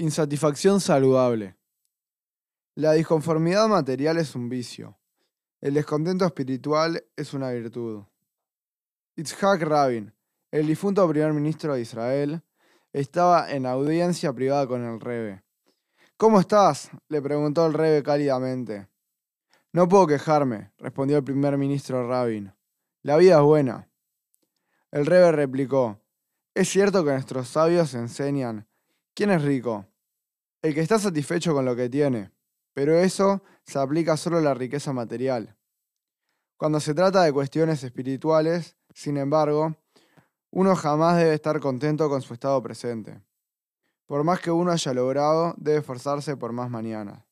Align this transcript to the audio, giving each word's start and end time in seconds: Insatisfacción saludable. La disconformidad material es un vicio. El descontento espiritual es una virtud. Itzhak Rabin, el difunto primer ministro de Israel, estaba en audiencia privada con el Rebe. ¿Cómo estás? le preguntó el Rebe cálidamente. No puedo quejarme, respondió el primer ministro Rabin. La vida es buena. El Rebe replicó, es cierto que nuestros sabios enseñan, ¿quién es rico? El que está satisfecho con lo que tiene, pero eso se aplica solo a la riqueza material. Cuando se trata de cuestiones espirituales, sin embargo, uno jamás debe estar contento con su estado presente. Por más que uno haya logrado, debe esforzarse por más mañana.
Insatisfacción 0.00 0.80
saludable. 0.80 1.58
La 2.74 2.94
disconformidad 2.94 3.68
material 3.68 4.16
es 4.16 4.34
un 4.34 4.48
vicio. 4.48 4.98
El 5.60 5.74
descontento 5.74 6.24
espiritual 6.24 7.04
es 7.16 7.34
una 7.34 7.50
virtud. 7.50 8.04
Itzhak 9.16 9.60
Rabin, 9.60 10.10
el 10.52 10.66
difunto 10.66 11.06
primer 11.06 11.34
ministro 11.34 11.74
de 11.74 11.82
Israel, 11.82 12.42
estaba 12.94 13.52
en 13.52 13.66
audiencia 13.66 14.32
privada 14.32 14.66
con 14.66 14.82
el 14.82 15.00
Rebe. 15.00 15.44
¿Cómo 16.16 16.40
estás? 16.40 16.90
le 17.10 17.20
preguntó 17.20 17.66
el 17.66 17.74
Rebe 17.74 18.02
cálidamente. 18.02 18.88
No 19.74 19.86
puedo 19.86 20.06
quejarme, 20.06 20.72
respondió 20.78 21.18
el 21.18 21.24
primer 21.24 21.58
ministro 21.58 22.08
Rabin. 22.08 22.54
La 23.02 23.18
vida 23.18 23.36
es 23.36 23.42
buena. 23.42 23.90
El 24.92 25.04
Rebe 25.04 25.30
replicó, 25.32 26.00
es 26.54 26.70
cierto 26.70 27.04
que 27.04 27.10
nuestros 27.10 27.48
sabios 27.48 27.92
enseñan, 27.92 28.66
¿quién 29.12 29.30
es 29.30 29.42
rico? 29.42 29.89
El 30.62 30.74
que 30.74 30.80
está 30.80 30.98
satisfecho 30.98 31.54
con 31.54 31.64
lo 31.64 31.74
que 31.74 31.88
tiene, 31.88 32.32
pero 32.74 32.98
eso 32.98 33.42
se 33.64 33.78
aplica 33.78 34.16
solo 34.16 34.38
a 34.38 34.42
la 34.42 34.54
riqueza 34.54 34.92
material. 34.92 35.56
Cuando 36.58 36.80
se 36.80 36.92
trata 36.92 37.22
de 37.22 37.32
cuestiones 37.32 37.82
espirituales, 37.82 38.76
sin 38.92 39.16
embargo, 39.16 39.74
uno 40.50 40.76
jamás 40.76 41.16
debe 41.16 41.32
estar 41.32 41.58
contento 41.60 42.10
con 42.10 42.20
su 42.20 42.34
estado 42.34 42.62
presente. 42.62 43.22
Por 44.04 44.24
más 44.24 44.40
que 44.40 44.50
uno 44.50 44.70
haya 44.70 44.92
logrado, 44.92 45.54
debe 45.56 45.78
esforzarse 45.78 46.36
por 46.36 46.52
más 46.52 46.68
mañana. 46.68 47.24